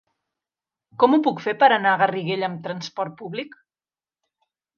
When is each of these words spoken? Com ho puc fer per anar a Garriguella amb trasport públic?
Com 1.03 1.13
ho 1.13 1.19
puc 1.27 1.43
fer 1.47 1.53
per 1.63 1.69
anar 1.75 1.91
a 1.91 1.99
Garriguella 2.03 2.49
amb 2.49 2.65
trasport 2.69 3.15
públic? 3.21 3.55